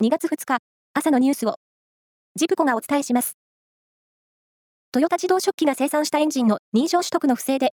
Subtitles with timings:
[0.00, 0.58] 2月2日、
[0.94, 1.56] 朝のニュースを、
[2.36, 3.36] ジプコがお伝えします。
[4.92, 7.72] トヨタ自動食器が生産したエンジンの認証取得の不正で、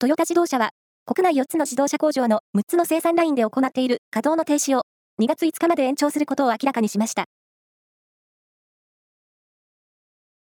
[0.00, 0.70] トヨタ自動車は、
[1.06, 4.82] 国内4つの自動車工場の6つの生産ラインで行っている稼働の停止を
[5.22, 7.26] 2月5日まで延長することを明らかにしました。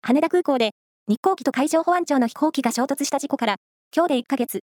[0.02, 0.71] 羽田空港で
[1.07, 3.57] 日航機と海上保安庁の飛行機が衝突した事故から
[3.95, 4.61] 今日で1ヶ月。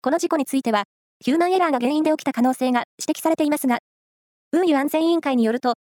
[0.00, 0.84] この事故については、
[1.20, 3.80] ヒューマンエラーが原因で起きた可能性が指摘されていますが、
[4.52, 5.74] 運輸安全委員会によると、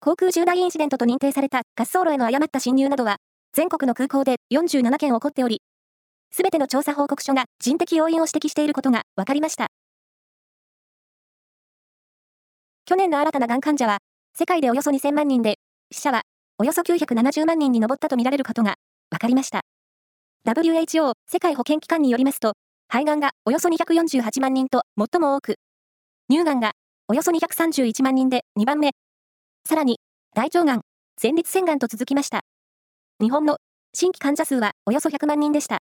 [0.00, 3.18] 航空重大インシデントと認定された滑走路への誤った侵入などは、
[3.52, 5.60] 全国の空港で47件起こっており、
[6.32, 9.66] すべての調査報告書が人的要因を指摘していることが分かりました。
[12.86, 13.98] 去年の新たながん患者は、
[14.34, 15.56] 世界でおよそ2000万人で、
[15.90, 16.22] 死者は
[16.58, 18.76] およそ970万人に上ったとみられることが
[19.10, 19.60] 分かりました。
[20.46, 22.54] WHO 世界保健機関によりますと、
[22.88, 25.56] 肺がんがおよそ248万人と最も多く、
[26.30, 26.72] 乳がんが
[27.10, 28.92] およそ231万人で2番目。
[29.68, 29.98] さらに、
[30.32, 30.82] 大腸がん、
[31.20, 32.42] 前立腺がんと続きました。
[33.20, 33.56] 日本の
[33.92, 35.78] 新規患者数はおよそ100万人でした。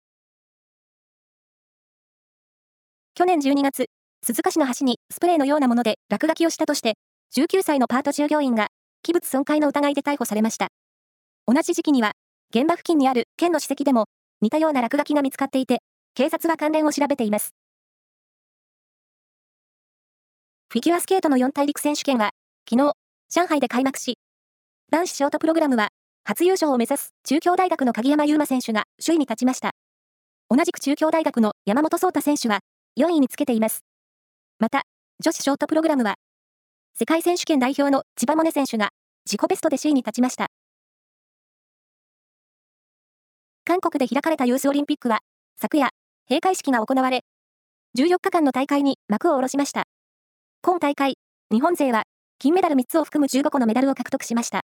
[3.14, 3.90] 去年12月、
[4.22, 6.94] 鈴鹿市の橋にスプレーのようなもので落書きをしたとして、
[7.36, 8.68] 19歳のパート従業員が
[9.02, 10.68] 器物損壊の疑いで逮捕されました。
[11.46, 12.12] 同じ時期には、
[12.54, 14.06] 現場付近にある県の史跡でも
[14.40, 15.80] 似たような落書きが見つかっていて、
[16.14, 17.50] 警察は関連を調べています。
[20.70, 22.32] フィギュアスケートの四大陸選手権は、
[22.68, 22.92] 昨日、
[23.30, 24.18] 上海で開幕し、
[24.92, 25.88] 男子ショートプログラムは、
[26.24, 29.70] 初優勝を目指す中京大学の鍵山優真選手が首位に立ちました。
[30.50, 32.60] 同じく中京大学の山本草太選手は
[33.00, 33.80] 4位につけています。
[34.58, 34.82] また、
[35.24, 36.16] 女子ショートプログラムは、
[36.92, 38.90] 世界選手権代表の千葉萌音選手が
[39.24, 40.48] 自己ベストで首位に立ちました。
[43.64, 45.20] 韓国で開かれたユースオリンピックは、
[45.58, 45.88] 昨夜、
[46.28, 47.24] 閉会式が行われ、
[47.96, 49.87] 14日間の大会に幕を下ろしました。
[50.68, 51.14] 今大会、
[51.50, 52.02] 日本勢は
[52.38, 54.60] 金メダル3つを含む15個のメダルを獲得しました。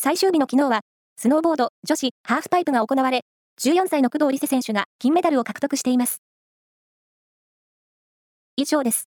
[0.00, 0.82] 最終日の昨日は、
[1.16, 3.22] スノーボード女子ハーフパイプが行われ、
[3.60, 6.18] 14歳の工藤理瀬選手が金メダルを獲得しています。
[8.54, 9.08] 以上です。